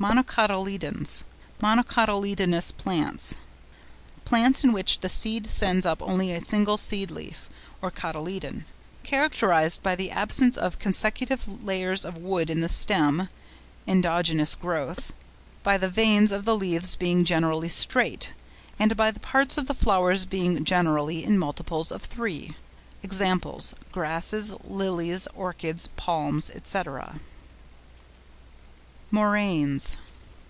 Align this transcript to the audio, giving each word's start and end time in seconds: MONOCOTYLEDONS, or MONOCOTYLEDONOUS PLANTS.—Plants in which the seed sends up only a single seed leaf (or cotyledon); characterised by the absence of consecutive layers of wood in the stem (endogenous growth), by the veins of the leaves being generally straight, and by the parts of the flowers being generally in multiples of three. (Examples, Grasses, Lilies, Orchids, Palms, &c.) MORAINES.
MONOCOTYLEDONS, 0.00 1.24
or 1.24 1.26
MONOCOTYLEDONOUS 1.68 2.72
PLANTS.—Plants 2.72 4.64
in 4.64 4.72
which 4.72 5.00
the 5.00 5.10
seed 5.10 5.46
sends 5.46 5.84
up 5.84 6.00
only 6.00 6.32
a 6.32 6.40
single 6.40 6.78
seed 6.78 7.10
leaf 7.10 7.50
(or 7.82 7.90
cotyledon); 7.90 8.64
characterised 9.02 9.82
by 9.82 9.94
the 9.94 10.10
absence 10.10 10.56
of 10.56 10.78
consecutive 10.78 11.62
layers 11.62 12.06
of 12.06 12.16
wood 12.16 12.48
in 12.48 12.62
the 12.62 12.68
stem 12.70 13.28
(endogenous 13.86 14.54
growth), 14.54 15.12
by 15.62 15.76
the 15.76 15.90
veins 15.90 16.32
of 16.32 16.46
the 16.46 16.56
leaves 16.56 16.96
being 16.96 17.22
generally 17.22 17.68
straight, 17.68 18.32
and 18.78 18.96
by 18.96 19.10
the 19.10 19.20
parts 19.20 19.58
of 19.58 19.66
the 19.66 19.74
flowers 19.74 20.24
being 20.24 20.64
generally 20.64 21.22
in 21.22 21.38
multiples 21.38 21.92
of 21.92 22.04
three. 22.04 22.56
(Examples, 23.02 23.74
Grasses, 23.92 24.54
Lilies, 24.66 25.28
Orchids, 25.34 25.90
Palms, 25.96 26.50
&c.) 26.64 26.78
MORAINES. 29.12 29.96